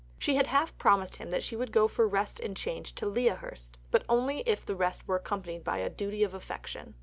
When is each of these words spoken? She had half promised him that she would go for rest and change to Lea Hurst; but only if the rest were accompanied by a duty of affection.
She 0.17 0.33
had 0.35 0.47
half 0.47 0.75
promised 0.79 1.17
him 1.17 1.29
that 1.29 1.43
she 1.43 1.55
would 1.55 1.71
go 1.71 1.87
for 1.87 2.07
rest 2.07 2.39
and 2.39 2.57
change 2.57 2.95
to 2.95 3.05
Lea 3.05 3.27
Hurst; 3.37 3.77
but 3.91 4.03
only 4.09 4.39
if 4.47 4.65
the 4.65 4.73
rest 4.75 5.07
were 5.07 5.17
accompanied 5.17 5.63
by 5.63 5.77
a 5.77 5.91
duty 5.91 6.23
of 6.23 6.33
affection. 6.33 6.95